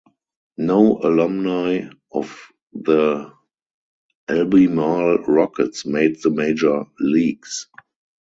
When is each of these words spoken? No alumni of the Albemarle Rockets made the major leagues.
No 0.57 0.97
alumni 1.03 1.87
of 2.11 2.47
the 2.73 3.31
Albemarle 4.27 5.19
Rockets 5.27 5.85
made 5.85 6.19
the 6.23 6.31
major 6.31 6.85
leagues. 6.99 7.67